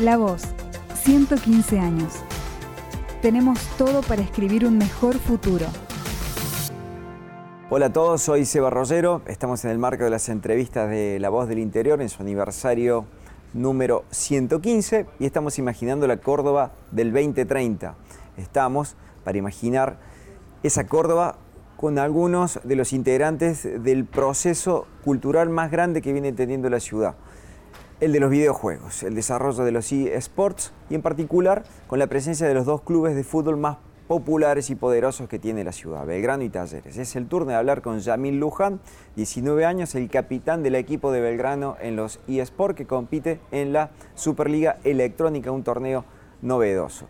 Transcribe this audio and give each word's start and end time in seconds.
La 0.00 0.16
Voz, 0.16 0.42
115 1.04 1.78
años. 1.78 2.14
Tenemos 3.22 3.60
todo 3.78 4.02
para 4.02 4.22
escribir 4.22 4.66
un 4.66 4.76
mejor 4.76 5.14
futuro. 5.20 5.66
Hola 7.70 7.86
a 7.86 7.92
todos, 7.92 8.20
soy 8.20 8.44
Seba 8.44 8.70
Rollero. 8.70 9.22
Estamos 9.28 9.64
en 9.64 9.70
el 9.70 9.78
marco 9.78 10.02
de 10.02 10.10
las 10.10 10.28
entrevistas 10.28 10.90
de 10.90 11.20
La 11.20 11.28
Voz 11.28 11.48
del 11.48 11.60
Interior 11.60 12.02
en 12.02 12.08
su 12.08 12.22
aniversario 12.22 13.04
número 13.52 14.04
115 14.10 15.06
y 15.20 15.26
estamos 15.26 15.60
imaginando 15.60 16.08
la 16.08 16.16
Córdoba 16.16 16.72
del 16.90 17.12
2030. 17.12 17.94
Estamos 18.36 18.96
para 19.22 19.38
imaginar 19.38 20.00
esa 20.64 20.88
Córdoba 20.88 21.38
con 21.76 22.00
algunos 22.00 22.58
de 22.64 22.74
los 22.74 22.92
integrantes 22.92 23.62
del 23.84 24.06
proceso 24.06 24.88
cultural 25.04 25.50
más 25.50 25.70
grande 25.70 26.02
que 26.02 26.12
viene 26.12 26.32
teniendo 26.32 26.68
la 26.68 26.80
ciudad, 26.80 27.14
el 28.00 28.12
de 28.12 28.20
los 28.20 28.30
videojuegos, 28.30 29.02
el 29.02 29.14
desarrollo 29.14 29.64
de 29.64 29.72
los 29.72 29.92
eSports 29.92 30.72
y 30.90 30.94
en 30.94 31.02
particular 31.02 31.64
con 31.86 31.98
la 31.98 32.06
presencia 32.06 32.46
de 32.46 32.54
los 32.54 32.66
dos 32.66 32.82
clubes 32.82 33.14
de 33.14 33.24
fútbol 33.24 33.56
más 33.56 33.78
populares 34.08 34.68
y 34.68 34.74
poderosos 34.74 35.28
que 35.28 35.38
tiene 35.38 35.64
la 35.64 35.72
ciudad, 35.72 36.04
Belgrano 36.04 36.42
y 36.42 36.50
Talleres. 36.50 36.98
Es 36.98 37.16
el 37.16 37.26
turno 37.26 37.52
de 37.52 37.56
hablar 37.56 37.80
con 37.80 38.00
Yamil 38.00 38.38
Luján, 38.38 38.80
19 39.16 39.64
años, 39.64 39.94
el 39.94 40.10
capitán 40.10 40.62
del 40.62 40.74
equipo 40.74 41.10
de 41.10 41.20
Belgrano 41.20 41.76
en 41.80 41.96
los 41.96 42.20
eSports 42.28 42.76
que 42.76 42.86
compite 42.86 43.40
en 43.50 43.72
la 43.72 43.90
Superliga 44.14 44.78
Electrónica, 44.84 45.52
un 45.52 45.62
torneo 45.62 46.04
novedoso. 46.42 47.06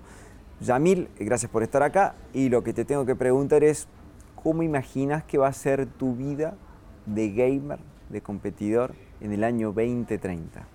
Yamil, 0.61 1.09
gracias 1.19 1.51
por 1.51 1.65
estar 1.65 1.83
acá 1.83 2.15
y 2.33 2.49
lo 2.49 2.63
que 2.63 2.73
te 2.73 2.85
tengo 2.85 3.05
que 3.05 3.17
preguntar 3.17 3.65
es, 3.65 3.89
¿cómo 4.41 4.63
imaginas 4.63 5.25
que 5.25 5.39
va 5.39 5.49
a 5.49 5.53
ser 5.53 5.87
tu 5.87 6.15
vida 6.15 6.55
de 7.07 7.33
gamer, 7.33 7.81
de 8.11 8.21
competidor 8.21 8.95
en 9.21 9.33
el 9.33 9.43
año 9.43 9.73
2030? 9.73 10.69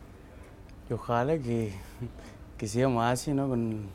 Y 0.90 0.94
ojalá 0.94 1.38
que, 1.38 1.72
que 2.58 2.68
sigamos 2.68 3.04
así, 3.06 3.34
¿no? 3.34 3.48
Con, 3.48 3.88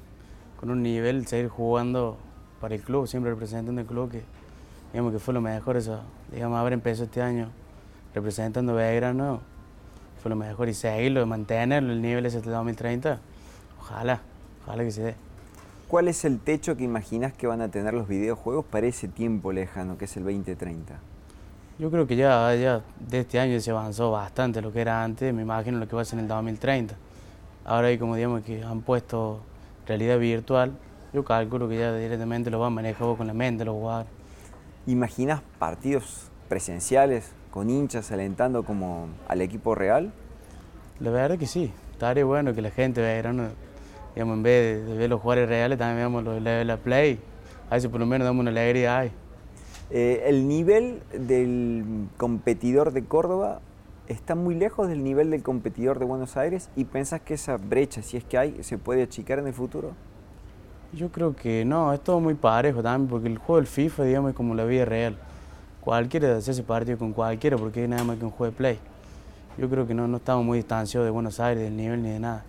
con, 0.60 0.70
un 0.70 0.82
nivel, 0.82 1.26
seguir 1.26 1.48
jugando 1.48 2.16
para 2.60 2.74
el 2.74 2.82
club, 2.82 3.08
siempre 3.08 3.32
representando 3.32 3.80
el 3.80 3.86
club, 3.86 4.10
que 4.10 4.22
digamos 4.92 5.12
que 5.12 5.18
fue 5.18 5.34
lo 5.34 5.40
mejor 5.40 5.76
eso, 5.76 6.00
digamos, 6.32 6.58
haber 6.58 6.72
empezado 6.72 7.04
este 7.04 7.20
año 7.20 7.50
representando 8.14 8.74
Belgrano, 8.74 9.40
fue 10.22 10.30
lo 10.30 10.36
mejor 10.36 10.68
y 10.68 10.74
seguirlo, 10.74 11.26
mantenerlo, 11.26 11.92
el 11.92 12.00
nivel 12.00 12.24
ese 12.26 12.38
hasta 12.38 12.50
2030, 12.50 13.18
ojalá, 13.80 14.20
ojalá 14.62 14.84
que 14.84 14.90
se 14.92 15.02
dé. 15.02 15.14
¿Cuál 15.88 16.08
es 16.08 16.24
el 16.24 16.38
techo 16.38 16.76
que 16.76 16.84
imaginas 16.84 17.32
que 17.32 17.46
van 17.46 17.60
a 17.60 17.68
tener 17.68 17.92
los 17.92 18.08
videojuegos 18.08 18.64
para 18.64 18.86
ese 18.86 19.08
tiempo 19.08 19.52
lejano, 19.52 19.98
que 19.98 20.06
es 20.06 20.16
el 20.16 20.24
2030? 20.24 20.98
Yo 21.76 21.90
creo 21.90 22.06
que 22.06 22.14
ya, 22.14 22.54
ya 22.54 22.82
de 23.00 23.20
este 23.20 23.40
año 23.40 23.58
se 23.58 23.72
avanzó 23.72 24.12
bastante 24.12 24.62
lo 24.62 24.72
que 24.72 24.80
era 24.80 25.02
antes, 25.02 25.34
me 25.34 25.42
imagino 25.42 25.78
lo 25.78 25.88
que 25.88 25.96
va 25.96 26.02
a 26.02 26.04
ser 26.04 26.20
en 26.20 26.26
el 26.26 26.28
2030. 26.28 26.94
Ahora 27.64 27.88
hay 27.88 27.98
como 27.98 28.14
digamos 28.14 28.42
que 28.44 28.62
han 28.62 28.82
puesto 28.82 29.40
realidad 29.84 30.20
virtual, 30.20 30.72
yo 31.12 31.24
calculo 31.24 31.68
que 31.68 31.76
ya 31.76 31.92
directamente 31.92 32.48
lo 32.48 32.60
van 32.60 32.68
a 32.68 32.76
manejar 32.76 33.16
con 33.16 33.26
la 33.26 33.34
mente 33.34 33.64
los 33.64 33.74
jugadores. 33.74 34.08
¿Imaginas 34.86 35.40
partidos 35.58 36.30
presenciales 36.48 37.32
con 37.50 37.68
hinchas 37.68 38.12
alentando 38.12 38.62
como 38.62 39.08
al 39.26 39.40
equipo 39.40 39.74
real? 39.74 40.12
La 41.00 41.10
verdad 41.10 41.36
que 41.38 41.48
sí, 41.48 41.72
estaría 41.90 42.24
bueno 42.24 42.54
que 42.54 42.62
la 42.62 42.70
gente 42.70 43.00
vea, 43.00 43.16
digamos, 43.16 43.50
en 44.14 44.42
vez 44.44 44.86
de, 44.86 44.94
ver 44.96 45.10
los 45.10 45.20
jugadores 45.20 45.48
reales, 45.48 45.76
también 45.76 45.96
veamos 45.96 46.22
los 46.22 46.44
de 46.44 46.64
la 46.64 46.76
play, 46.76 47.18
a 47.68 47.78
ver 47.78 47.90
por 47.90 47.98
lo 47.98 48.06
menos 48.06 48.26
damos 48.26 48.42
una 48.42 48.52
alegría 48.52 48.98
ahí. 48.98 49.12
Eh, 49.90 50.24
¿El 50.26 50.48
nivel 50.48 51.02
del 51.12 52.08
competidor 52.16 52.92
de 52.92 53.04
Córdoba 53.04 53.60
está 54.08 54.34
muy 54.34 54.54
lejos 54.54 54.88
del 54.88 55.04
nivel 55.04 55.30
del 55.30 55.42
competidor 55.42 55.98
de 55.98 56.04
Buenos 56.04 56.36
Aires 56.36 56.68
y 56.76 56.84
pensás 56.84 57.20
que 57.20 57.34
esa 57.34 57.56
brecha, 57.56 58.02
si 58.02 58.16
es 58.16 58.24
que 58.24 58.38
hay, 58.38 58.62
se 58.62 58.78
puede 58.78 59.02
achicar 59.02 59.38
en 59.38 59.46
el 59.46 59.54
futuro? 59.54 59.92
Yo 60.92 61.10
creo 61.10 61.34
que 61.34 61.64
no, 61.64 61.92
es 61.92 62.00
todo 62.00 62.20
muy 62.20 62.34
parejo 62.34 62.82
también, 62.82 63.08
porque 63.08 63.28
el 63.28 63.38
juego 63.38 63.56
del 63.56 63.66
FIFA, 63.66 64.04
digamos, 64.04 64.30
es 64.30 64.36
como 64.36 64.54
la 64.54 64.64
vida 64.64 64.84
real. 64.84 65.16
Cualquiera 65.80 66.36
hace 66.36 66.52
ese 66.52 66.62
partido 66.62 66.98
con 66.98 67.12
cualquiera, 67.12 67.56
porque 67.56 67.84
es 67.84 67.88
nada 67.88 68.04
más 68.04 68.16
que 68.16 68.24
un 68.24 68.30
juego 68.30 68.52
de 68.52 68.56
play. 68.56 68.78
Yo 69.58 69.68
creo 69.68 69.86
que 69.86 69.94
no, 69.94 70.08
no 70.08 70.18
estamos 70.18 70.44
muy 70.44 70.58
distanciados 70.58 71.06
de 71.06 71.10
Buenos 71.10 71.40
Aires, 71.40 71.62
del 71.62 71.76
nivel 71.76 72.02
ni 72.02 72.10
de 72.10 72.20
nada. 72.20 72.44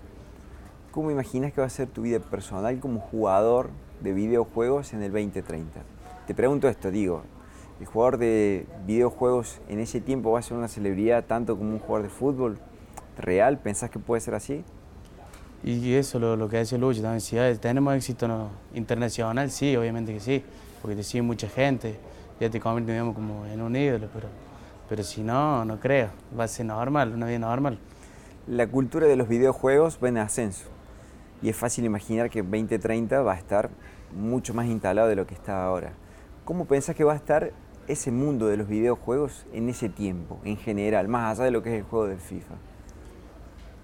¿Cómo 0.92 1.12
imaginas 1.12 1.54
que 1.54 1.62
va 1.62 1.68
a 1.68 1.70
ser 1.70 1.88
tu 1.88 2.04
vida 2.04 2.20
personal 2.20 2.80
como 2.80 3.00
jugador 3.00 3.70
de 4.02 4.14
videojuegos 4.14 4.94
en 4.94 5.04
el 5.04 5.12
2030? 5.12 5.95
Te 6.28 6.34
pregunto 6.34 6.68
esto, 6.68 6.90
digo, 6.90 7.22
¿el 7.80 7.86
jugador 7.86 8.18
de 8.18 8.66
videojuegos 8.88 9.62
en 9.70 9.80
ese 9.80 10.02
tiempo 10.02 10.32
va 10.32 10.40
a 10.40 10.42
ser 10.42 10.58
una 10.58 10.68
celebridad 10.68 11.24
tanto 11.26 11.56
como 11.56 11.70
un 11.70 11.80
jugador 11.80 12.02
de 12.02 12.10
fútbol 12.10 12.58
real? 13.16 13.60
¿Pensás 13.60 13.92
que 13.92 14.00
puede 14.00 14.22
ser 14.22 14.34
así? 14.34 14.64
Y 15.64 15.94
eso 15.94 16.18
lo, 16.18 16.36
lo 16.36 16.50
que 16.50 16.58
dice 16.58 16.80
Lucho 16.80 17.04
también, 17.04 17.22
si 17.22 17.38
tenemos 17.60 17.94
éxito 17.94 18.50
internacional, 18.74 19.52
sí, 19.52 19.76
obviamente 19.76 20.14
que 20.14 20.20
sí, 20.20 20.44
porque 20.82 20.96
te 20.96 21.04
sigue 21.04 21.22
mucha 21.22 21.48
gente, 21.48 21.96
ya 22.40 22.50
te 22.50 22.60
convierte 22.60 22.92
digamos, 22.92 23.14
como 23.14 23.46
en 23.46 23.62
un 23.62 23.76
ídolo, 23.76 24.08
pero, 24.12 24.28
pero 24.90 25.04
si 25.04 25.22
no, 25.22 25.64
no 25.64 25.80
creo, 25.80 26.10
va 26.38 26.46
a 26.46 26.48
ser 26.48 26.66
normal, 26.66 27.14
una 27.14 27.28
vida 27.28 27.38
normal. 27.38 27.78
La 28.48 28.66
cultura 28.66 29.06
de 29.06 29.16
los 29.16 29.28
videojuegos 29.28 30.00
va 30.04 30.10
en 30.10 30.18
ascenso 30.18 30.66
y 31.44 31.50
es 31.50 31.56
fácil 31.56 31.86
imaginar 31.86 32.32
que 32.32 32.42
2030 32.42 33.22
va 33.22 33.34
a 33.34 33.38
estar 33.38 33.70
mucho 34.12 34.56
más 34.56 34.66
instalado 34.66 35.08
de 35.08 35.16
lo 35.16 35.28
que 35.28 35.36
está 35.36 35.64
ahora. 35.66 35.94
¿Cómo 36.46 36.66
pensás 36.66 36.96
que 36.96 37.04
va 37.04 37.14
a 37.14 37.16
estar 37.16 37.52
ese 37.88 38.12
mundo 38.12 38.46
de 38.46 38.56
los 38.56 38.68
videojuegos 38.68 39.48
en 39.52 39.68
ese 39.68 39.90
tiempo, 39.90 40.40
en 40.44 40.58
general, 40.58 41.08
más 41.08 41.40
allá 41.40 41.46
de 41.46 41.52
lo 41.52 41.64
que 41.64 41.74
es 41.74 41.80
el 41.80 41.90
juego 41.90 42.06
del 42.06 42.20
FIFA? 42.20 42.54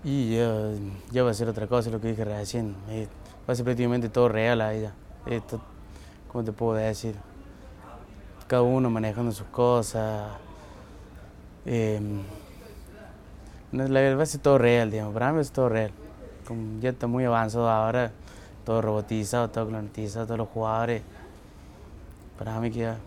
Y 0.03 0.35
ya, 0.35 1.23
va 1.23 1.31
a 1.31 1.33
ser 1.33 1.49
otra 1.49 1.65
cosa, 1.65 1.89
lo 1.89 1.99
que 1.99 2.09
dije 2.09 2.23
recién. 2.23 2.75
Eh, 2.89 3.07
va 3.49 3.53
a 3.53 3.55
ser 3.55 3.65
prácticamente 3.65 4.09
todo 4.09 4.29
real 4.29 4.61
a 4.61 4.73
ella. 4.75 4.93
Esto, 5.25 5.59
¿Cómo 6.31 6.43
te 6.43 6.51
puedo 6.51 6.75
decir? 6.75 7.15
Cada 8.45 8.61
uno 8.61 8.91
manejando 8.91 9.31
sus 9.31 9.47
cosas. 9.47 10.29
Eh, 11.65 11.99
va 13.73 14.23
a 14.23 14.25
ser 14.25 14.39
todo 14.39 14.59
real, 14.59 14.91
digamos. 14.91 15.13
Para 15.13 15.33
mí 15.33 15.41
es 15.41 15.51
todo 15.51 15.67
real. 15.67 15.91
Como 16.47 16.79
ya 16.79 16.91
está 16.91 17.07
muy 17.07 17.25
avanzado 17.25 17.69
ahora, 17.69 18.11
todo 18.65 18.83
robotizado, 18.83 19.49
todo 19.49 19.67
clonatizado, 19.67 20.25
todos 20.25 20.37
los 20.37 20.49
jugadores 20.49 21.01
para 22.37 22.59
mí 22.59 22.71
queda. 22.71 22.97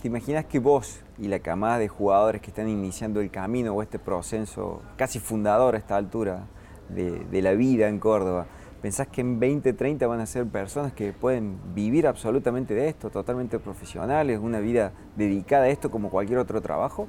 ¿Te 0.00 0.08
imaginas 0.08 0.44
que 0.44 0.60
vos 0.60 1.00
y 1.18 1.26
la 1.26 1.40
camada 1.40 1.78
de 1.78 1.88
jugadores 1.88 2.40
que 2.40 2.50
están 2.50 2.68
iniciando 2.68 3.20
el 3.20 3.30
camino 3.30 3.74
o 3.74 3.82
este 3.82 3.98
proceso 3.98 4.80
casi 4.96 5.18
fundador 5.18 5.74
a 5.74 5.78
esta 5.78 5.96
altura 5.96 6.46
de, 6.88 7.42
la 7.42 7.52
vida 7.52 7.88
en 7.88 7.98
Córdoba, 7.98 8.46
pensás 8.80 9.08
que 9.08 9.20
en 9.20 9.40
2030 9.40 10.06
van 10.06 10.20
a 10.20 10.26
ser 10.26 10.46
personas 10.46 10.92
que 10.92 11.12
pueden 11.12 11.58
vivir 11.74 12.06
absolutamente 12.06 12.74
de 12.74 12.88
esto, 12.88 13.10
totalmente 13.10 13.58
profesionales, 13.58 14.38
una 14.40 14.60
vida 14.60 14.92
dedicada 15.16 15.64
a 15.64 15.68
esto 15.68 15.90
como 15.90 16.10
cualquier 16.10 16.38
otro 16.38 16.60
trabajo? 16.60 17.08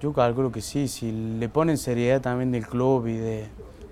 Yo 0.00 0.12
calculo 0.12 0.50
que 0.52 0.60
sí, 0.60 0.88
si 0.88 1.10
le 1.38 1.48
ponen 1.48 1.76
seriedad 1.76 2.20
también 2.20 2.52
del 2.52 2.66
club 2.66 3.06
y 3.08 3.16
de, 3.16 3.48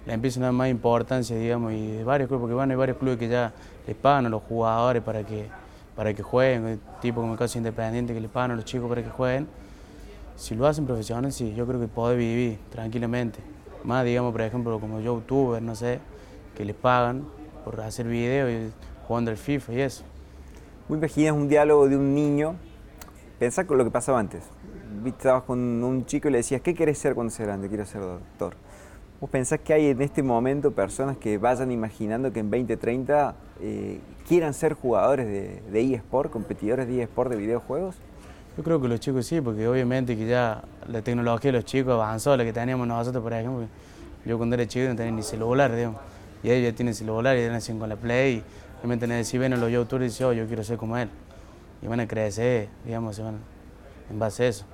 le 0.07 0.13
empiezan 0.13 0.45
a 0.45 0.47
dar 0.47 0.53
más 0.53 0.71
importancia, 0.71 1.37
digamos, 1.37 1.73
y 1.73 1.87
de 1.89 2.05
varios 2.05 2.29
clubes, 2.29 2.43
porque 2.43 2.55
bueno, 2.55 2.73
hay 2.73 2.79
varios 2.79 2.97
clubes 2.97 3.19
que 3.19 3.29
ya 3.29 3.53
les 3.87 3.97
pagan 3.97 4.27
a 4.27 4.29
los 4.29 4.43
jugadores 4.43 5.03
para 5.03 5.25
que 5.25 5.49
para 6.01 6.15
que 6.15 6.23
jueguen, 6.23 6.81
tipo 7.03 7.21
como 7.21 7.35
el 7.35 7.39
caso 7.39 7.59
independiente 7.59 8.15
que 8.15 8.23
le 8.23 8.29
pagan 8.31 8.53
a 8.53 8.57
los 8.57 8.65
chicos 8.65 8.89
para 8.89 9.03
que 9.03 9.11
jueguen. 9.11 9.47
Si 10.35 10.55
lo 10.55 10.67
hacen 10.67 10.87
profesional, 10.87 11.31
sí, 11.31 11.53
yo 11.55 11.67
creo 11.67 11.79
que 11.79 11.89
puede 11.89 12.17
vivir 12.17 12.59
tranquilamente. 12.71 13.41
Más, 13.85 14.03
digamos, 14.03 14.33
por 14.33 14.41
ejemplo, 14.41 14.81
como 14.81 14.99
youtuber, 15.01 15.61
no 15.61 15.75
sé, 15.75 16.01
que 16.57 16.65
le 16.65 16.73
pagan 16.73 17.27
por 17.67 17.79
hacer 17.83 18.07
videos 18.07 18.73
jugando 19.07 19.31
el 19.31 19.37
FIFA 19.37 19.73
y 19.75 19.81
eso. 19.83 20.05
Muy 20.89 20.97
imaginas 20.97 21.35
un 21.35 21.49
diálogo 21.49 21.87
de 21.87 21.99
un 21.99 22.15
niño, 22.15 22.55
pensá 23.39 23.67
con 23.67 23.77
lo 23.77 23.85
que 23.85 23.91
pasaba 23.91 24.21
antes. 24.21 24.45
Estabas 25.05 25.43
con 25.43 25.59
un 25.85 26.07
chico 26.07 26.29
y 26.29 26.31
le 26.31 26.39
decías, 26.39 26.63
¿qué 26.63 26.75
querés 26.75 26.97
ser 26.97 27.15
cuando 27.15 27.31
seas 27.31 27.47
grande? 27.47 27.69
Quiero 27.69 27.85
ser 27.85 28.01
doctor. 28.01 28.55
¿Vos 29.21 29.29
pensás 29.29 29.61
que 29.61 29.75
hay 29.75 29.89
en 29.89 30.01
este 30.01 30.23
momento 30.23 30.71
personas 30.71 31.19
que 31.19 31.37
vayan 31.37 31.71
imaginando 31.71 32.33
que 32.33 32.41
en 32.41 32.51
2030 32.51 33.35
eh, 33.61 34.01
quieran 34.27 34.55
ser 34.55 34.73
jugadores 34.73 35.27
de, 35.27 35.95
eSport, 35.95 36.33
competidores 36.33 36.89
de 36.89 37.03
eSport 37.03 37.31
de 37.31 37.37
videojuegos? 37.37 37.97
Yo 38.57 38.65
creo 38.65 38.81
que 38.81 38.89
los 38.89 38.99
chicos 38.99 39.27
sí, 39.27 39.43
porque 39.43 39.69
obviamente 39.69 40.17
que 40.17 40.27
ya 40.27 40.65
la 40.89 41.03
tecnología 41.03 41.53
de 41.53 41.59
los 41.59 41.67
chicos 41.67 41.93
avanzó, 41.93 42.35
la 42.35 42.45
que 42.45 42.55
teníamos 42.55 42.89
nosotros, 42.89 43.23
por 43.23 43.35
ejemplo. 43.35 43.67
Yo 44.25 44.39
cuando 44.39 44.55
era 44.55 44.67
chico 44.67 44.89
no 44.89 44.97
tenía 44.97 45.13
ni 45.13 45.23
celular, 45.23 45.75
digamos. 45.77 46.01
Y 46.43 46.51
ellos 46.51 46.73
ya 46.73 46.75
tienen 46.75 46.95
celular 46.95 47.37
y 47.37 47.43
ya 47.43 47.53
nacen 47.53 47.79
con 47.79 47.91
la 47.91 47.97
Play. 47.97 48.37
Y 48.37 48.87
obviamente 48.87 49.25
si 49.25 49.37
ven 49.37 49.53
a 49.53 49.59
los 49.59 49.71
youtubers 49.71 50.05
y 50.05 50.09
dicen, 50.09 50.27
oh, 50.29 50.33
yo 50.33 50.47
quiero 50.47 50.65
ser 50.65 50.79
como 50.79 50.97
él. 50.97 51.11
Y 51.83 51.89
van 51.89 52.01
a 52.01 52.09
crecer, 52.09 52.71
digamos, 52.87 53.17
se 53.17 53.23
van 53.23 53.37
en 54.11 54.19
base 54.19 54.45
a 54.45 54.49
eso. 54.49 54.65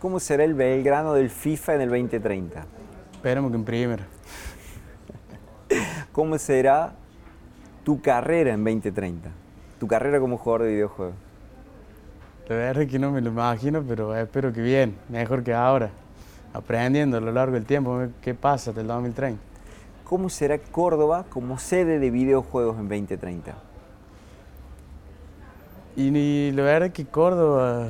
¿Cómo 0.00 0.18
será 0.18 0.42
el 0.42 0.54
Belgrano 0.54 1.14
del 1.14 1.30
FIFA 1.30 1.76
en 1.76 1.80
el 1.82 1.88
2030? 1.90 2.66
Esperemos 3.18 3.50
que 3.50 3.56
en 3.56 3.64
primera. 3.64 4.06
¿Cómo 6.12 6.38
será 6.38 6.92
tu 7.82 8.00
carrera 8.00 8.54
en 8.54 8.62
2030? 8.62 9.28
Tu 9.80 9.88
carrera 9.88 10.20
como 10.20 10.38
jugador 10.38 10.62
de 10.62 10.74
videojuegos. 10.74 11.16
La 12.48 12.54
verdad 12.54 12.84
es 12.84 12.88
que 12.88 13.00
no 13.00 13.10
me 13.10 13.20
lo 13.20 13.30
imagino, 13.30 13.82
pero 13.82 14.14
espero 14.16 14.52
que 14.52 14.60
bien, 14.60 14.96
mejor 15.08 15.42
que 15.42 15.52
ahora. 15.52 15.90
Aprendiendo 16.54 17.16
a 17.16 17.20
lo 17.20 17.32
largo 17.32 17.54
del 17.54 17.64
tiempo 17.64 18.06
qué 18.22 18.34
pasa 18.34 18.70
hasta 18.70 18.82
el 18.82 18.86
2030. 18.86 19.42
¿cómo 20.04 20.28
será 20.30 20.58
Córdoba 20.58 21.26
como 21.28 21.58
sede 21.58 21.98
de 21.98 22.10
videojuegos 22.12 22.78
en 22.78 22.88
2030? 22.88 23.54
Y, 25.96 26.52
la 26.52 26.62
verdad 26.62 26.86
es 26.86 26.94
que 26.94 27.04
Córdoba, 27.04 27.88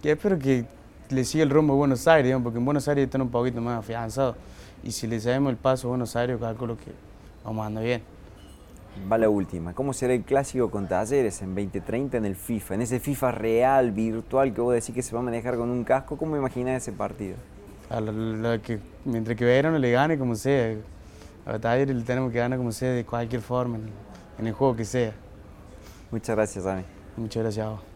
que 0.00 0.12
espero 0.12 0.38
que 0.38 0.64
le 1.10 1.24
siga 1.24 1.44
el 1.44 1.50
rumbo 1.50 1.74
a 1.74 1.76
Buenos 1.76 2.06
Aires, 2.08 2.36
porque 2.42 2.58
en 2.58 2.64
Buenos 2.64 2.86
Aires 2.88 3.04
están 3.04 3.22
un 3.22 3.30
poquito 3.30 3.60
más 3.60 3.78
afianzados. 3.78 4.36
Y 4.82 4.92
si 4.92 5.06
le 5.06 5.20
sabemos 5.20 5.50
el 5.50 5.56
paso 5.56 5.88
a 5.88 5.90
Buenos 5.90 6.14
Aires, 6.16 6.38
calculo 6.40 6.76
que 6.76 6.92
vamos 7.44 7.66
andando 7.66 7.86
bien. 7.86 8.02
Va 9.10 9.18
la 9.18 9.28
última. 9.28 9.74
¿Cómo 9.74 9.92
será 9.92 10.14
el 10.14 10.22
clásico 10.22 10.70
con 10.70 10.88
Talleres 10.88 11.42
en 11.42 11.54
2030 11.54 12.16
en 12.16 12.24
el 12.24 12.34
FIFA? 12.34 12.74
En 12.74 12.82
ese 12.82 12.98
FIFA 12.98 13.30
real, 13.32 13.92
virtual, 13.92 14.54
que 14.54 14.60
vos 14.60 14.74
decís 14.74 14.94
que 14.94 15.02
se 15.02 15.14
va 15.14 15.20
a 15.20 15.22
manejar 15.22 15.56
con 15.56 15.70
un 15.70 15.84
casco, 15.84 16.16
¿cómo 16.16 16.36
imaginás 16.36 16.82
ese 16.82 16.92
partido? 16.92 17.36
A 17.90 18.00
que, 18.58 18.80
mientras 19.04 19.36
que 19.36 19.44
Verón 19.44 19.80
le 19.80 19.92
gane 19.92 20.18
como 20.18 20.34
sea. 20.34 20.76
A 21.44 21.58
Talleres 21.58 21.94
le 21.94 22.02
tenemos 22.02 22.32
que 22.32 22.38
ganar 22.38 22.58
como 22.58 22.72
sea, 22.72 22.90
de 22.90 23.04
cualquier 23.04 23.42
forma, 23.42 23.78
en, 24.38 24.46
el 24.46 24.52
juego 24.52 24.74
que 24.74 24.84
sea. 24.84 25.12
Muchas 26.10 26.34
gracias, 26.34 26.66
Ami. 26.66 26.82
Muchas 27.16 27.42
gracias 27.44 27.66
a 27.66 27.70
vos. 27.70 27.95